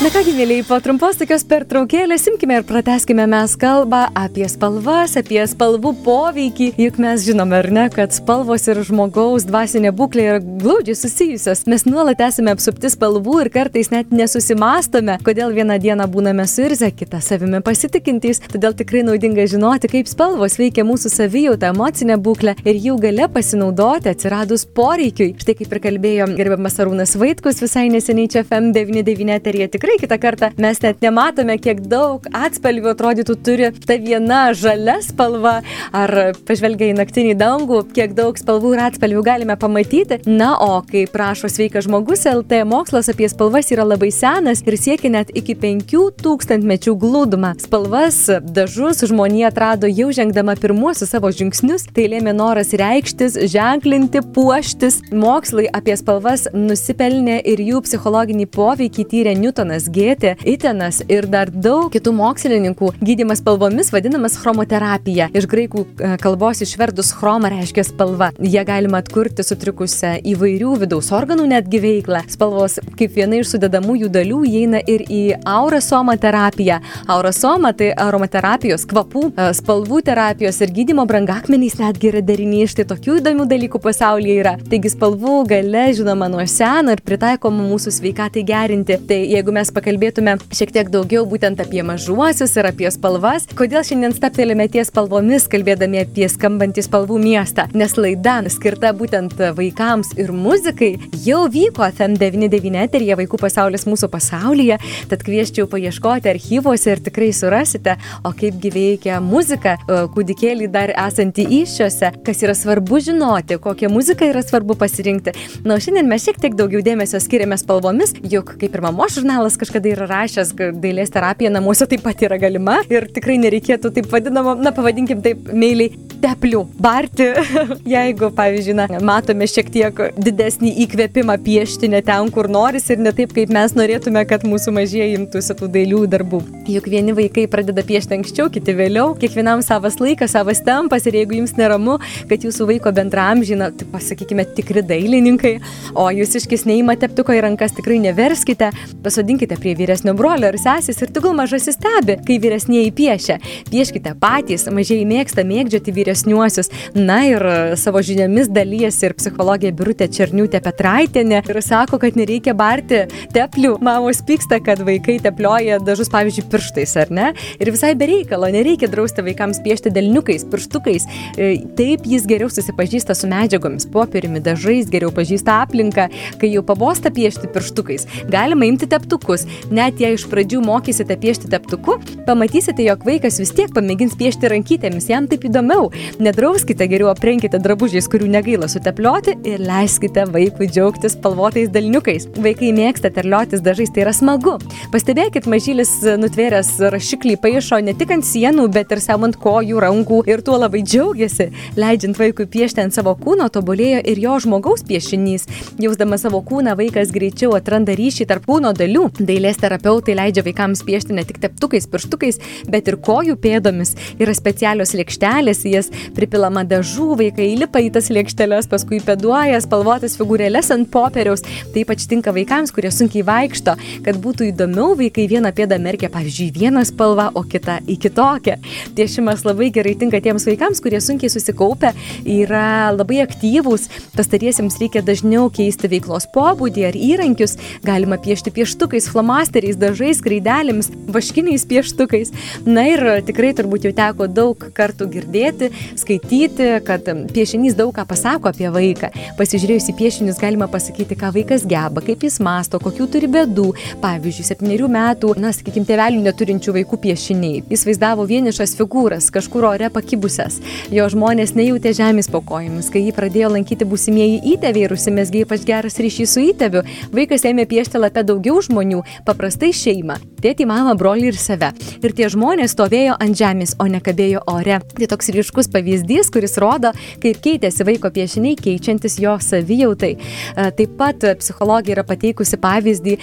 Na 0.00 0.08
kągi, 0.10 0.32
mėlyjei, 0.34 0.64
po 0.66 0.78
trumpos 0.82 1.18
tokios 1.20 1.44
pertraukėlės 1.46 2.24
simkime 2.24 2.56
ir 2.58 2.64
prateskime 2.66 3.22
mes 3.30 3.52
kalbą 3.60 4.00
apie 4.18 4.48
spalvas, 4.50 5.12
apie 5.20 5.38
spalvų 5.46 5.92
poveikį. 6.02 6.70
Juk 6.80 6.96
mes 7.02 7.22
žinome, 7.22 7.54
ar 7.60 7.68
ne, 7.70 7.84
kad 7.92 8.14
spalvos 8.16 8.64
ir 8.72 8.80
žmogaus 8.88 9.44
dvasinė 9.46 9.92
būklė 9.94 10.24
yra 10.24 10.40
glaudžiai 10.42 10.96
susijusios. 10.98 11.62
Mes 11.70 11.84
nuolat 11.86 12.22
esame 12.24 12.54
apsupti 12.56 12.90
spalvų 12.90 13.36
ir 13.44 13.50
kartais 13.54 13.92
net 13.92 14.10
nesusimastome, 14.10 15.18
kodėl 15.22 15.54
vieną 15.54 15.76
dieną 15.84 16.08
būname 16.10 16.48
suirzę, 16.50 16.90
kitą 16.98 17.20
savimi 17.22 17.62
pasitikintys. 17.62 18.42
Todėl 18.50 18.74
tikrai 18.78 19.04
naudinga 19.06 19.46
žinoti, 19.54 19.92
kaip 19.92 20.10
spalvos 20.10 20.58
veikia 20.58 20.86
mūsų 20.88 21.12
savijautą, 21.14 21.70
emocinę 21.76 22.18
būklę 22.18 22.56
ir 22.64 22.82
jų 22.88 22.98
gale 23.06 23.30
pasinaudoti 23.36 24.10
atsiradus 24.16 24.66
poreikiui. 24.66 25.36
Štai 25.38 25.58
kaip 25.60 25.78
ir 25.78 25.84
kalbėjo 25.86 26.32
gerbiamas 26.34 26.80
Arūnas 26.82 27.14
Vaitkus 27.22 27.62
visai 27.62 27.86
neseniai 27.92 28.34
čia 28.34 28.42
FM99 28.48 29.38
eterija. 29.38 29.70
Tikrai 29.70 29.91
tikrai 29.92 30.00
kitą 30.00 30.18
kartą 30.18 30.48
mes 30.58 30.80
net 30.82 31.02
nematome, 31.02 31.58
kiek 31.60 31.80
daug 31.80 32.24
atspalvių 32.32 32.92
atrodytų 32.92 33.34
turi 33.44 33.68
ta 33.86 33.96
viena 34.00 34.52
žalia 34.54 35.00
spalva, 35.02 35.62
ar 35.92 36.32
pažvelgia 36.46 36.92
į 36.92 36.96
naktinį 36.96 37.34
dangų, 37.36 37.82
kiek 37.92 38.14
daug 38.14 38.38
spalvų 38.38 38.74
ir 38.74 38.82
atspalvių 38.86 39.22
galime 39.22 39.56
pamatyti. 39.56 40.20
Na, 40.26 40.54
o 40.60 40.82
kaip 40.88 41.12
prašo 41.12 41.50
sveikas 41.52 41.86
žmogus, 41.86 42.24
LT 42.26 42.62
mokslas 42.68 43.10
apie 43.12 43.28
spalvas 43.28 43.70
yra 43.72 43.84
labai 43.84 44.10
senas 44.12 44.62
ir 44.64 44.76
siekia 44.78 45.10
net 45.12 45.32
iki 45.34 45.54
5000 45.54 46.64
mečių 46.64 46.96
glūdumą. 46.96 47.54
Spalvas, 47.60 48.24
dažus 48.42 49.04
žmonija 49.08 49.50
atrado 49.52 49.90
jau 49.90 50.10
žengdama 50.12 50.56
pirmuosius 50.60 51.12
savo 51.12 51.32
žingsnius, 51.32 51.88
tai 51.92 52.08
lėmė 52.12 52.34
noras 52.36 52.72
reikštis, 52.72 53.38
ženklinti, 53.52 54.24
puoštis. 54.34 55.02
Mokslai 55.12 55.68
apie 55.72 55.98
spalvas 56.00 56.48
nusipelnė 56.54 57.40
ir 57.52 57.60
jų 57.60 57.84
psichologinį 57.84 58.48
poveikį 58.52 59.08
tyrė 59.12 59.36
Newtonas 59.38 59.71
Johanas 59.72 59.88
Gėtė, 59.88 60.34
Itenas 60.44 60.98
ir 61.08 61.24
dar 61.32 61.48
daug 61.48 61.88
kitų 61.92 62.12
mokslininkų. 62.12 62.90
Gydimas 63.00 63.40
spalvomis 63.40 63.88
vadinamas 63.92 64.34
chromoterapija. 64.36 65.30
Iš 65.32 65.46
graikų 65.48 65.84
e, 65.96 66.10
kalbos 66.20 66.60
išverdus 66.60 67.14
chroma 67.16 67.48
reiškia 67.48 67.86
spalva. 67.88 68.28
Jie 68.36 68.60
galima 68.68 69.00
atkurti 69.00 69.40
sutrikusią 69.46 70.18
įvairių 70.28 70.74
vidaus 70.82 71.08
organų 71.16 71.46
netgi 71.54 71.80
veiklą. 71.80 72.20
Spalvos 72.28 72.76
kaip 72.98 73.14
viena 73.16 73.38
iš 73.40 73.54
sudedamųjų 73.54 74.10
dalių 74.12 74.42
įeina 74.50 74.82
ir 74.84 75.06
į 75.08 75.22
aurasoma 75.48 76.18
terapiją. 76.20 76.82
Aurasoma 77.08 77.72
tai 77.72 77.94
aromaterapijos, 77.96 78.84
kvapų, 78.92 79.24
e, 79.32 79.48
spalvų 79.56 80.02
terapijos 80.10 80.60
ir 80.60 80.74
gydimo 80.76 81.06
brangakmenys 81.08 81.78
netgi 81.80 82.12
yra 82.12 82.20
derinys. 82.20 82.74
Štai 82.74 82.84
tokių 82.92 83.22
įdomių 83.22 83.48
dalykų 83.48 83.80
pasaulyje 83.88 84.36
yra. 84.44 84.54
Taigi 84.68 84.92
spalvų 84.92 85.40
gale 85.54 85.88
žinoma 85.96 86.28
nuo 86.28 86.44
seno 86.44 86.92
ir 86.92 87.00
pritaikoma 87.00 87.64
mūsų 87.72 87.96
sveikatai 88.02 88.44
gerinti. 88.52 89.00
Tai 89.08 89.22
jeigu 89.22 89.52
mes 89.52 89.61
pakalbėtume 89.70 90.34
šiek 90.50 90.72
tiek 90.74 90.90
daugiau 90.90 91.22
būtent 91.30 91.62
apie 91.62 91.84
mažuosius 91.86 92.56
ir 92.58 92.66
apie 92.72 92.90
spalvas. 92.90 93.46
Kodėl 93.54 93.86
šiandien 93.86 94.16
staptelėme 94.16 94.66
ties 94.72 94.90
spalvomis, 94.90 95.46
kalbėdami 95.52 96.02
apie 96.02 96.26
skambantį 96.32 96.86
spalvų 96.88 97.20
miestą? 97.22 97.68
Nes 97.78 97.94
laida 98.00 98.40
skirta 98.50 98.90
būtent 98.96 99.38
vaikams 99.54 100.14
ir 100.18 100.32
muzikai 100.32 100.94
jau 101.24 101.44
vyko 101.52 101.84
FM99 101.86 102.82
eterija 102.82 103.16
Vaikų 103.20 103.38
pasaulis 103.42 103.84
mūsų 103.86 104.08
pasaulyje, 104.12 104.78
tad 105.10 105.22
kvieščiau 105.26 105.68
paieškoti 105.70 106.30
archyvuose 106.32 106.94
ir 106.94 107.02
tikrai 107.04 107.30
surasite, 107.36 107.98
o 108.24 108.32
kaipgi 108.36 108.72
veikia 108.72 109.20
muzika 109.22 109.76
e, 109.76 109.98
kūdikėlį 110.14 110.70
dar 110.72 110.92
esantį 110.94 111.46
iššiose, 111.60 112.12
kas 112.26 112.42
yra 112.44 112.56
svarbu 112.56 113.02
žinoti, 113.04 113.58
kokią 113.62 113.90
muziką 113.92 114.30
yra 114.32 114.42
svarbu 114.44 114.76
pasirinkti. 114.80 115.34
Na, 115.68 115.76
šiandien 115.82 116.08
mes 116.08 116.24
šiek 116.24 116.40
tiek 116.42 116.56
daugiau 116.58 116.82
dėmesio 116.84 117.20
skiriame 117.22 117.58
spalvomis, 117.60 118.14
juk 118.32 118.56
kaip 118.60 118.78
ir 118.78 118.84
mamos 118.84 119.16
žurnalas 119.18 119.51
kažkada 119.60 119.92
yra 119.92 120.08
rašęs, 120.10 120.54
kad 120.58 120.80
dailės 120.82 121.12
terapija 121.12 121.52
namuose 121.52 121.88
taip 121.90 122.04
pat 122.06 122.22
yra 122.24 122.38
galima. 122.40 122.80
Ir 122.92 123.08
tikrai 123.12 123.38
nereikėtų 123.42 123.92
taip 123.96 124.10
vadinamo, 124.12 124.56
na 124.60 124.72
pavadinkim 124.74 125.22
taip 125.24 125.50
meiliai, 125.52 125.92
teplių 126.22 126.62
barti, 126.82 127.26
jeigu, 127.96 128.30
pavyzdžiui, 128.36 128.76
na, 128.78 128.86
matome 129.04 129.46
šiek 129.50 129.70
tiek 129.74 130.02
didesnį 130.22 130.72
įkvėpimą 130.84 131.36
piešti 131.42 131.90
ne 131.90 132.02
ten, 132.04 132.30
kur 132.34 132.48
noris 132.52 132.88
ir 132.92 133.02
ne 133.02 133.12
taip, 133.16 133.34
kaip 133.36 133.50
mes 133.52 133.74
norėtume, 133.78 134.22
kad 134.28 134.46
mūsų 134.46 134.74
mažieji 134.76 135.18
imtųsi 135.18 135.56
tų 135.58 135.70
dailių 135.74 136.04
darbų. 136.12 136.42
Juk 136.70 136.86
vieni 136.92 137.14
vaikai 137.16 137.48
pradeda 137.50 137.82
piešti 137.86 138.16
anksčiau, 138.18 138.48
kiti 138.54 138.74
vėliau, 138.78 139.16
kiekvienam 139.18 139.64
savas 139.66 139.98
laikas, 140.02 140.36
savas 140.36 140.62
tempas 140.64 141.06
ir 141.10 141.18
jeigu 141.18 141.40
jums 141.40 141.56
neramu, 141.58 141.98
kad 142.30 142.46
jūsų 142.46 142.68
vaiko 142.70 142.94
bendramžina, 142.94 143.72
tai 143.74 143.88
pasakykime, 143.90 144.46
tikri 144.56 144.84
dailininkai, 144.86 145.56
o 145.98 146.06
jūs 146.14 146.36
iškis 146.42 146.66
neįma 146.70 146.96
teptuko 147.02 147.34
į 147.34 147.42
rankas, 147.48 147.74
tikrai 147.76 147.98
neverskite, 148.02 148.70
pasodinkite 149.02 149.41
prieikite 149.42 149.60
prie 149.60 149.74
vyresnio 149.74 150.14
brolio 150.14 150.46
ar 150.52 150.56
sesės 150.60 151.00
ir 151.02 151.10
tegul 151.10 151.34
mažasis 151.34 151.74
stebi, 151.74 152.14
kai 152.26 152.38
vyresnėji 152.38 152.92
piešia. 152.94 153.38
Pieškite 153.70 154.14
patys, 154.20 154.68
mažiai 154.70 155.02
mėgsta 155.08 155.42
mėgdžioti 155.42 155.94
vyresniuosius. 155.96 156.70
Na 156.94 157.24
ir 157.26 157.42
e, 157.42 157.54
savo 157.76 157.98
žiniomis 158.02 158.50
dalyjasi 158.52 159.08
ir 159.08 159.14
psichologija 159.18 159.74
Birutė 159.74 160.06
Černiutė 160.06 160.60
Petraitinė 160.62 161.40
ir 161.42 161.58
sako, 161.62 161.98
kad 161.98 162.18
nereikia 162.18 162.54
barti 162.54 163.02
teplių. 163.34 163.78
Mamos 163.82 164.22
pyksta, 164.22 164.60
kad 164.62 164.84
vaikai 164.86 165.18
teplioja 165.24 165.80
dažus, 165.82 166.12
pavyzdžiui, 166.12 166.46
pirštais, 166.52 166.94
ar 167.02 167.10
ne? 167.10 167.32
Ir 167.58 167.72
visai 167.74 167.94
bereikalo, 167.98 168.50
nereikia 168.52 168.90
drausti 168.92 169.26
vaikams 169.26 169.62
piešti 169.64 169.90
delniukais, 169.94 170.46
pirštukais. 170.52 171.08
E, 171.34 171.50
taip 171.78 172.06
jis 172.06 172.28
geriau 172.30 172.52
susipažįsta 172.52 173.18
su 173.18 173.30
medžiagomis, 173.32 173.88
popieriumi, 173.90 174.44
dažais, 174.44 174.90
geriau 174.92 175.10
pažįsta 175.14 175.58
aplinką, 175.64 176.08
kai 176.38 176.54
jau 176.54 176.62
pabosta 176.66 177.10
piešti 177.10 177.50
pirštukais. 177.50 178.06
Galima 178.30 178.68
imti 178.68 178.86
teptukus 178.90 179.31
vaikus. 179.32 179.46
Net 179.70 180.00
jei 180.00 180.14
iš 180.14 180.26
pradžių 180.28 180.60
mokysite 180.64 181.16
piešti 181.16 181.48
teptuku, 181.50 181.98
pamatysite, 182.26 182.82
jog 182.84 183.04
vaikas 183.04 183.38
vis 183.40 183.52
tiek 183.52 183.72
pamėgins 183.72 184.16
piešti 184.18 184.50
rankytėmis, 184.50 185.08
jam 185.08 185.26
taip 185.28 185.44
įdomiau. 185.44 185.90
Nedrauskite, 186.20 186.86
geriau 186.88 187.10
aprenkite 187.12 187.58
drabužiais, 187.58 188.08
kurių 188.08 188.28
negaila 188.32 188.68
suteplioti 188.68 189.36
ir 189.48 189.62
leiskite 189.62 190.26
vaikui 190.28 190.68
džiaugtis 190.68 191.16
spalvotais 191.16 191.70
dalniukais. 191.72 192.28
Vaikai 192.36 192.72
mėgsta 192.72 193.10
terliotis 193.12 193.62
dažais, 193.62 193.90
tai 193.92 194.04
yra 194.04 194.12
smagu. 194.12 194.58
Pastebėkit, 194.92 195.48
mažylis 195.50 195.94
nutvėręs 196.20 196.74
rašiklį 196.92 197.38
paaišo 197.42 197.80
ne 197.84 197.96
tik 197.96 198.12
ant 198.12 198.26
sienų, 198.26 198.68
bet 198.72 198.92
ir 198.92 199.02
savo 199.02 199.28
ant 199.28 199.38
kojų, 199.40 199.80
rankų 199.82 200.22
ir 200.30 200.44
tuo 200.44 200.58
labai 200.60 200.82
džiaugiasi. 200.84 201.50
Leidžiant 201.80 202.18
vaikui 202.18 202.48
piešti 202.50 202.84
ant 202.84 202.94
savo 202.94 203.14
kūno, 203.18 203.48
tobulėjo 203.52 204.02
ir 204.12 204.20
jo 204.22 204.38
žmogaus 204.44 204.84
piešinys. 204.88 205.48
Jausdamas 205.82 206.26
savo 206.26 206.42
kūną, 206.44 206.76
vaikas 206.78 207.12
greičiau 207.14 207.56
atranda 207.56 207.96
ryšį 207.98 208.28
tarp 208.30 208.46
kūno 208.48 208.72
dalių 208.76 209.08
dailės 209.28 209.60
terapeutai 209.62 210.16
leidžia 210.18 210.44
vaikams 210.46 210.84
piešti 210.86 211.16
ne 211.16 211.24
tik 211.28 211.40
teptukais, 211.42 211.88
pirštukais, 211.90 212.40
bet 212.72 212.90
ir 212.90 212.98
kojų 213.02 213.36
pėdomis. 213.42 213.94
Yra 214.22 214.34
specialios 214.36 214.94
lėkštelės, 214.98 215.64
jas 215.70 215.90
pripilama 216.16 216.64
dažų, 216.68 217.08
vaikai 217.20 217.52
įlipa 217.54 217.82
į 217.82 217.92
tas 217.96 218.10
lėkšteles, 218.12 218.68
paskui 218.70 219.00
pėduoja 219.04 219.60
spalvotas 219.64 220.16
figūrėlės 220.20 220.72
ant 220.74 220.90
popieriaus. 220.92 221.44
Tai 221.44 221.84
ypač 221.84 222.06
tinka 222.10 222.34
vaikams, 222.34 222.74
kurie 222.74 222.92
sunkiai 222.94 223.24
vaikšto, 223.26 223.76
kad 224.06 224.20
būtų 224.22 224.50
įdomiau, 224.50 224.96
vaikai 224.98 225.28
vieną 225.30 225.52
pėdą 225.56 225.78
merkia, 225.82 226.10
pavyzdžiui, 226.12 226.50
vieną 226.56 226.84
spalvą, 226.88 227.30
o 227.38 227.44
kitą 227.48 227.78
į 227.88 227.98
kitokią. 228.02 228.58
Piešimas 228.96 229.46
labai 229.46 229.70
gerai 229.74 229.94
tinka 229.98 230.20
tiems 230.24 230.46
vaikams, 230.48 230.82
kurie 230.84 231.00
sunkiai 231.02 231.30
susikaupia, 231.32 231.92
yra 232.28 232.92
labai 232.94 233.22
aktyvūs, 233.24 233.88
pastariesiems 234.16 234.78
reikia 234.82 235.04
dažniau 235.06 235.48
keisti 235.54 235.90
veiklos 235.92 236.28
pobūdį 236.34 236.86
ar 236.90 236.98
įrankius, 236.98 237.56
galima 237.86 238.18
piešti 238.22 238.52
pieštukais, 238.54 239.08
flomasteriais, 239.12 239.78
dažais, 239.78 240.18
skraidelėmis, 240.20 240.90
vaškiniais 241.12 241.66
pieštukais. 241.68 242.32
Na 242.66 242.84
ir 242.88 243.04
tikrai 243.26 243.52
turbūt 243.56 243.86
jau 243.86 243.92
teko 243.96 244.28
daug 244.30 244.66
kartų 244.76 245.08
girdėti, 245.12 245.70
skaityti, 246.00 246.68
kad 246.86 247.06
piešinys 247.32 247.76
daug 247.78 247.92
ką 247.96 248.06
pasako 248.08 248.52
apie 248.52 248.68
vaiką. 248.72 249.12
Pasižiūrėjus 249.38 249.90
į 249.92 249.96
piešinius 249.98 250.40
galima 250.42 250.68
pasakyti, 250.72 251.18
ką 251.18 251.32
vaikas 251.36 251.66
geba, 251.68 252.02
kaip 252.04 252.24
jis 252.26 252.40
masto, 252.44 252.80
kokių 252.82 253.08
turi 253.12 253.30
bėdų. 253.32 253.68
Pavyzdžiui, 254.02 254.46
septyniarių 254.48 254.90
metų, 254.92 255.34
na, 255.42 255.52
sakykime, 255.54 255.86
tėvelių 255.88 256.22
neturinčių 256.26 256.76
vaikų 256.78 257.00
piešiniai. 257.06 257.62
Jis 257.72 257.86
vaizdavo 257.88 258.26
vienišas 258.28 258.74
figūras, 258.78 259.30
kažkur 259.34 259.68
ore 259.72 259.90
pakibusias. 259.92 260.58
Jo 260.92 261.08
žmonės 261.12 261.54
nejautė 261.58 261.94
žemės 261.96 262.30
po 262.32 262.42
kojomis. 262.46 262.90
Kai 262.92 263.04
jį 263.06 263.14
pradėjo 263.16 263.52
lankyti 263.56 263.88
būsimieji 263.88 264.40
įtėviai 264.54 264.86
ir 264.86 264.94
užsimesgė 264.96 265.44
ypač 265.46 265.66
geras 265.68 265.98
ryšys 266.02 266.34
su 266.34 266.44
įtėviu, 266.48 266.84
vaikas 267.14 267.46
ėmė 267.48 267.66
piešti 267.70 268.00
lapę 268.00 268.24
daugiau 268.26 268.60
žmonių, 268.64 269.01
paprastai 269.26 269.72
šeimą- 269.72 270.18
tėtį, 270.42 270.66
mamą, 270.66 270.96
brolį 270.98 271.32
ir 271.32 271.38
save. 271.38 271.72
Ir 272.02 272.12
tie 272.12 272.26
žmonės 272.26 272.74
stovėjo 272.74 273.16
ant 273.20 273.36
žemės, 273.36 273.76
o 273.78 273.86
ne 273.86 274.00
kabėjo 274.00 274.42
ore. 274.46 274.80
Tai 274.98 275.06
toks 275.06 275.30
ryškus 275.30 275.68
pavyzdys, 275.68 276.30
kuris 276.32 276.58
rodo, 276.58 276.92
kaip 277.20 277.38
keitėsi 277.40 277.84
vaiko 277.86 278.10
piešiniai, 278.10 278.56
keičiantis 278.56 279.18
jo 279.18 279.38
savijautai. 279.38 280.16
E, 280.56 280.70
taip 280.70 280.96
pat 280.98 281.18
psichologija 281.38 281.96
yra 281.96 282.04
pateikusi 282.04 282.56
pavyzdį, 282.56 283.18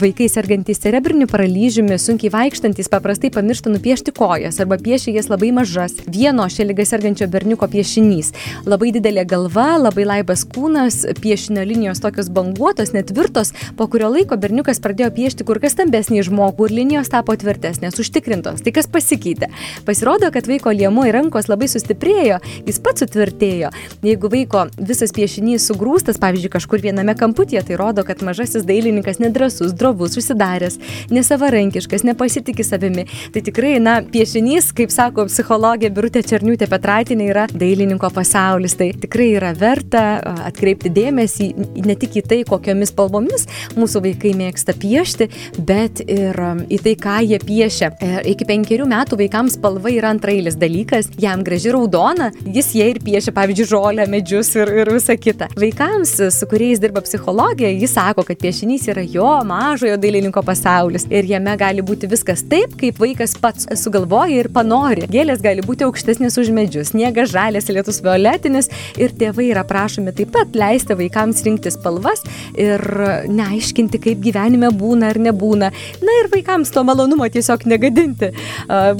vaikai 0.00 0.28
sergantys 0.30 0.78
cerebriniu 0.78 1.26
paralyžiumi, 1.26 1.98
sunkiai 1.98 2.30
vaikštantis, 2.30 2.88
paprastai 2.88 3.30
pamiršta 3.34 3.72
nupiešti 3.72 4.14
kojas 4.14 4.60
arba 4.62 4.78
piešia 4.78 5.14
jas 5.16 5.28
labai 5.28 5.50
mažas. 5.52 5.96
Vieno 6.06 6.46
šią 6.50 6.68
lygą 6.70 6.86
sergančio 6.86 7.28
berniuko 7.28 7.68
piešinys. 7.70 8.32
Labai 8.66 8.92
didelė 8.94 9.26
galva, 9.28 9.74
labai 9.80 10.06
laibas 10.08 10.44
kūnas, 10.46 11.02
piešinio 11.20 11.64
linijos 11.66 12.00
tokios 12.04 12.30
banguotos, 12.34 12.94
netvirtos, 12.96 13.52
po 13.76 13.88
kurio 13.90 14.10
laiko 14.14 14.38
berniukas 14.40 14.80
pradėjo 14.80 14.93
pradėjo 14.94 15.10
piešti 15.14 15.44
kur 15.46 15.58
kas 15.58 15.74
stambesnį 15.74 16.22
žmogų 16.28 16.68
ir 16.68 16.74
linijos 16.78 17.10
tapo 17.10 17.34
tvirtesnės, 17.34 17.98
užtikrintos. 17.98 18.62
Tai 18.62 18.72
kas 18.74 18.86
pasikeitė? 18.86 19.48
Pasirodo, 19.86 20.30
kad 20.30 20.46
vaiko 20.46 20.70
liemuo 20.70 21.02
ir 21.08 21.16
rankos 21.16 21.48
labai 21.50 21.66
sustiprėjo, 21.66 22.38
jis 22.62 22.78
pats 22.78 23.02
sutvirtėjo. 23.02 23.72
Jeigu 24.06 24.30
vaiko 24.30 24.68
visas 24.78 25.10
piešinys 25.16 25.66
sugrūstas, 25.66 26.20
pavyzdžiui, 26.22 26.52
kažkur 26.52 26.84
viename 26.84 27.16
kamputyje, 27.18 27.64
tai 27.66 27.78
rodo, 27.80 28.04
kad 28.06 28.22
mažasis 28.22 28.62
dailininkas 28.68 29.18
nedrasus, 29.18 29.74
drovus, 29.74 30.14
užsidaręs, 30.20 30.78
nesavarankiškas, 31.10 32.06
nepasitikė 32.06 32.66
savimi. 32.66 33.08
Tai 33.34 33.42
tikrai, 33.42 33.74
na, 33.82 33.96
piešinys, 34.14 34.70
kaip 34.78 34.94
sako 34.94 35.26
psichologė 35.26 35.90
Birutė 35.90 36.22
Černiūtė 36.22 36.70
Petraitinė, 36.70 37.28
yra 37.32 37.48
dailininko 37.50 38.12
pasaulis. 38.14 38.78
Tai 38.78 38.92
tikrai 39.02 39.32
yra 39.40 39.50
verta 39.58 40.04
atkreipti 40.46 40.94
dėmesį 40.94 41.50
ne 41.82 41.98
tik 41.98 42.20
į 42.22 42.26
tai, 42.30 42.40
kokiomis 42.46 42.94
spalvomis 42.94 43.48
mūsų 43.74 44.06
vaikai 44.06 44.36
mėgsta 44.38 44.76
piešti, 44.84 45.28
bet 45.66 46.02
ir 46.04 46.38
um, 46.40 46.62
į 46.68 46.80
tai, 46.84 46.94
ką 47.00 47.18
jie 47.24 47.40
piešia. 47.42 47.90
E, 47.98 48.12
iki 48.34 48.46
penkerių 48.48 48.86
metų 48.90 49.18
vaikams 49.24 49.56
spalva 49.58 49.92
yra 49.92 50.12
antrailis 50.14 50.58
dalykas, 50.60 51.10
jam 51.20 51.44
graži 51.46 51.72
raudona, 51.74 52.30
jis 52.44 52.72
jie 52.76 52.90
ir 52.92 53.00
piešia, 53.04 53.34
pavyzdžiui, 53.36 53.68
žolę, 53.70 54.06
medžius 54.10 54.52
ir, 54.58 54.70
ir 54.82 54.92
visa 54.94 55.16
kita. 55.18 55.48
Vaikams, 55.58 56.16
su 56.34 56.48
kuriais 56.50 56.82
dirba 56.82 57.02
psichologija, 57.04 57.70
jis 57.72 57.94
sako, 57.94 58.26
kad 58.28 58.40
piešinys 58.42 58.88
yra 58.92 59.04
jo 59.06 59.30
mažojo 59.46 59.96
dailininko 60.00 60.42
pasaulis 60.46 61.06
ir 61.10 61.28
jame 61.28 61.54
gali 61.60 61.84
būti 61.84 62.10
viskas 62.10 62.44
taip, 62.50 62.76
kaip 62.80 62.98
vaikas 63.00 63.36
pats 63.40 63.68
sugalvoja 63.80 64.42
ir 64.42 64.50
panori. 64.54 65.08
Gėlės 65.10 65.42
gali 65.44 65.64
būti 65.64 65.86
aukštesnės 65.86 66.38
už 66.40 66.52
medžius, 66.54 66.92
sniegas 66.92 67.32
žalės, 67.32 67.70
lietus 67.72 68.00
violetinis 68.04 68.70
ir 69.00 69.14
tėvai 69.18 69.50
yra 69.52 69.64
prašomi 69.68 70.14
taip 70.16 70.32
pat 70.34 70.56
leisti 70.58 70.96
vaikams 70.98 71.42
rinkti 71.46 71.72
spalvas 71.74 72.24
ir 72.58 72.82
neaiškinti, 73.30 74.00
kaip 74.08 74.22
gyvenime 74.24 74.70
būna 74.78 75.12
ar 75.14 75.20
nebūna. 75.22 75.70
Na 76.04 76.16
ir 76.20 76.30
vaikams 76.32 76.72
to 76.74 76.84
malonumo 76.86 77.28
tiesiog 77.30 77.66
negadinti. 77.70 78.30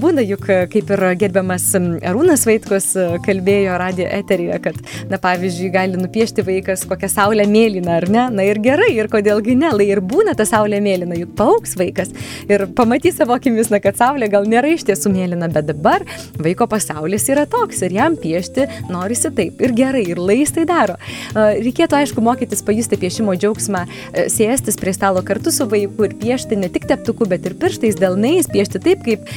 Būna 0.00 0.24
juk, 0.24 0.46
kaip 0.72 0.92
ir 0.96 1.04
gerbiamas 1.20 1.66
Arūnas 1.74 2.46
Vaitkus 2.48 2.92
kalbėjo 3.24 3.78
radio 3.80 4.08
eteryje, 4.18 4.60
kad, 4.64 4.80
na 5.10 5.20
pavyzdžiui, 5.22 5.70
gali 5.74 6.00
nupiešti 6.00 6.44
vaikas 6.46 6.84
kokią 6.88 7.10
saulę 7.12 7.46
mėlyną 7.50 7.98
ar 7.98 8.08
ne. 8.10 8.26
Na 8.34 8.46
ir 8.46 8.60
gerai, 8.64 8.92
ir 8.96 9.10
kodėlgi 9.12 9.56
ne, 9.58 9.72
lai 9.74 9.88
ir 9.92 10.02
būna 10.04 10.36
ta 10.38 10.46
saulė 10.48 10.80
mėlyna, 10.84 11.18
juk 11.20 11.34
paauks 11.38 11.76
vaikas 11.80 12.14
ir 12.48 12.66
pamatys 12.76 13.18
savo 13.20 13.34
akimis, 13.36 13.70
na, 13.72 13.80
kad 13.82 13.98
saulė 13.98 14.28
gal 14.32 14.46
nėra 14.48 14.72
iš 14.74 14.86
tiesų 14.88 15.12
mėlyna, 15.14 15.48
bet 15.52 15.68
dabar 15.70 16.04
vaiko 16.40 16.68
pasaulis 16.70 17.26
yra 17.32 17.46
toks 17.50 17.82
ir 17.86 17.94
jam 17.96 18.16
piešti 18.20 18.66
norisi 18.90 19.30
taip 19.34 19.60
ir 19.64 19.74
gerai, 19.76 20.04
ir 20.12 20.20
lais 20.20 20.52
tai 20.54 20.66
daro. 20.68 20.96
Reikėtų, 21.34 21.98
aišku, 22.00 22.24
mokytis 22.24 22.64
pajusti 22.66 22.98
piešimo 23.00 23.34
džiaugsmą, 23.38 23.84
sėstis 24.32 24.78
prie 24.80 24.94
stalo 24.96 25.22
kartu 25.26 25.52
su 25.54 25.63
vaiku 25.70 26.06
ir 26.08 26.14
piešti 26.20 26.58
ne 26.58 26.68
tik 26.72 26.86
teptuku, 26.90 27.26
bet 27.30 27.46
ir 27.48 27.56
pirštais, 27.60 27.96
delnais, 28.00 28.48
piešti 28.50 28.80
taip, 28.84 29.04
kaip, 29.06 29.28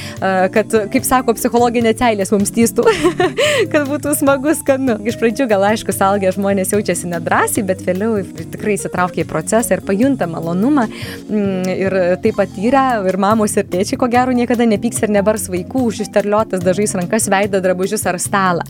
kad, 0.54 0.76
kaip 0.92 1.06
sako 1.06 1.34
psichologinė 1.38 1.94
ceilės 1.98 2.32
mums 2.34 2.52
tystų, 2.54 2.86
kad 3.72 3.88
būtų 3.90 4.14
smagu, 4.18 4.54
skanu. 4.58 4.98
Iš 5.08 5.18
pradžių 5.20 5.48
gal 5.50 5.66
aišku, 5.70 5.94
salgę 5.94 6.32
žmonės 6.34 6.72
jaučiasi 6.74 7.10
nedrasiai, 7.12 7.64
bet 7.68 7.82
vėliau 7.86 8.20
tikrai 8.38 8.76
įsitraukia 8.78 9.24
į 9.24 9.28
procesą 9.30 9.78
ir 9.78 9.84
pajunta 9.86 10.28
malonumą. 10.30 10.88
Mm, 11.28 11.68
ir 11.74 11.98
taip 12.24 12.38
pat 12.40 12.58
yra 12.60 12.86
ir 13.08 13.18
mamos 13.20 13.56
ir 13.58 13.68
tėčiai, 13.70 13.98
ko 14.00 14.10
gero, 14.12 14.34
niekada 14.36 14.66
nepyks 14.68 15.02
ir 15.04 15.14
nebars 15.14 15.48
vaikų 15.52 15.86
už 15.90 16.02
išterliotas 16.06 16.64
dažais 16.64 16.94
rankas, 16.98 17.28
veidą, 17.32 17.62
drabužius 17.64 18.06
ar 18.08 18.20
stalą. 18.22 18.66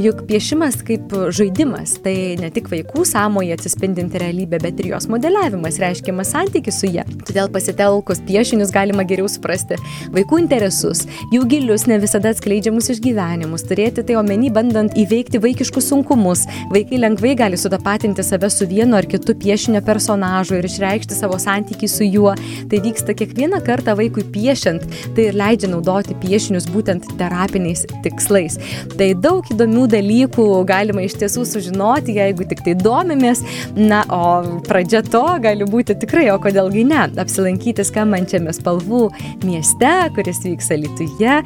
Juk 0.00 0.24
piešimas 0.28 0.80
kaip 0.86 1.12
žaidimas, 1.34 1.96
tai 2.04 2.36
ne 2.40 2.52
tik 2.54 2.70
vaikų 2.72 3.04
sąmoje 3.08 3.56
atsispindinti 3.56 4.20
realybė, 4.22 4.60
bet 4.62 4.80
ir 4.82 4.92
jos 4.94 5.08
modeliavimas, 5.10 5.80
reiškiamas 5.82 6.32
santykis 6.34 6.80
su 6.80 6.90
ja. 7.00 7.06
Todėl 7.26 7.50
pasitelkus 7.52 8.22
piešinius 8.26 8.72
galima 8.74 9.04
geriau 9.06 9.28
suprasti 9.30 9.78
vaikų 10.14 10.40
interesus, 10.42 11.04
jų 11.34 11.44
gilius, 11.50 11.86
ne 11.90 11.98
visada 12.02 12.32
atskleidžiamus 12.34 12.90
išgyvenimus, 12.94 13.64
turėti 13.68 14.04
tai 14.06 14.16
omeny, 14.20 14.50
bandant 14.54 14.94
įveikti 14.98 15.40
vaikiškus 15.42 15.90
sunkumus. 15.92 16.46
Vaikai 16.72 17.00
lengvai 17.02 17.34
gali 17.38 17.58
sutapatinti 17.60 18.24
save 18.26 18.50
su 18.52 18.68
vienu 18.70 18.98
ar 18.98 19.08
kitu 19.10 19.34
piešinio 19.38 19.82
personažu 19.86 20.58
ir 20.58 20.68
išreikšti 20.68 21.16
savo 21.16 21.38
santykį 21.40 21.90
su 21.90 22.08
juo. 22.08 22.34
Tai 22.70 22.82
vyksta 22.84 23.14
kiekvieną 23.18 23.62
kartą 23.66 23.96
vaikui 23.98 24.24
piešiant, 24.34 24.84
tai 25.16 25.28
ir 25.30 25.38
leidžia 25.38 25.70
naudoti 25.72 26.16
piešinius 26.22 26.68
būtent 26.72 27.08
terapiniais 27.20 27.86
tikslais. 28.04 28.58
Tai 28.96 29.10
daug 29.22 29.46
įdomių 29.54 29.86
dalykų 29.94 30.48
galima 30.68 31.04
iš 31.06 31.16
tiesų 31.20 31.46
sužinoti, 31.48 32.16
jeigu 32.18 32.46
tik 32.50 32.64
tai 32.66 32.76
domimės. 32.78 33.44
Na, 33.76 34.02
o 34.10 34.60
pradžia 34.66 35.02
to 35.06 35.24
gali 35.42 35.66
būti 35.68 35.96
tikrai, 36.00 36.28
o 36.34 36.38
kodėlgi 36.42 36.84
ne, 36.90 37.04
apsilankyti 37.22 37.84
skambančiame 37.86 38.52
spalvų 38.54 39.06
mieste, 39.46 39.90
kuris 40.16 40.42
vyks 40.44 40.70
Lietuvoje 40.80 41.36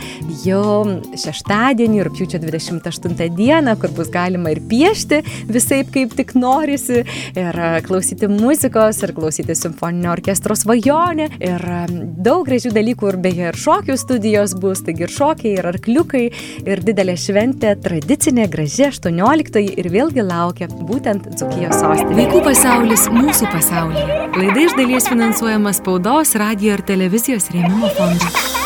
jau 0.44 0.84
šeštadienį, 1.18 2.02
rūpiučio 2.06 2.40
28 2.42 3.28
dieną, 3.36 3.74
kur 3.80 3.92
bus 3.96 4.10
galima 4.12 4.52
ir 4.54 4.60
piešti 4.70 5.20
visai 5.50 5.82
kaip 5.88 6.14
tik 6.16 6.34
norisi, 6.38 7.02
ir 7.38 7.58
klausyti 7.86 8.28
muzikos, 8.30 9.00
ir 9.04 9.14
klausyti 9.16 9.56
simfoninio 9.58 10.12
orkestro 10.14 10.56
svajonę, 10.58 11.28
ir 11.44 11.66
daug 12.24 12.44
gražių 12.48 12.74
dalykų, 12.76 13.10
ir 13.12 13.20
beje, 13.24 13.50
ir 13.50 13.60
šokių 13.64 13.98
studijos 14.00 14.56
bus, 14.60 14.84
taigi 14.86 15.06
ir 15.06 15.14
šokiai, 15.14 15.54
ir 15.58 15.70
arkliukai, 15.72 16.24
ir 16.64 16.84
didelė 16.84 17.16
šventė, 17.20 17.74
tradicinė, 17.84 18.48
graži 18.52 18.88
18 18.90 19.64
ir 19.74 19.90
vėlgi 19.92 20.24
laukia 20.24 20.70
būtent 20.74 21.30
Dzukijos 21.34 21.80
sostinė. 21.80 22.18
Vaikų 22.22 22.44
pasaulis 22.46 23.08
mūsų 23.12 23.50
pasaulyje. 23.52 24.20
Laida 24.34 24.64
iš 24.64 24.76
dalies 24.78 25.06
finansuojama 25.10 25.33
spaudos, 25.74 26.34
radio 26.38 26.76
ir 26.78 26.82
televizijos 26.86 27.50
rėmimo 27.50 27.90
fondo. 27.98 28.63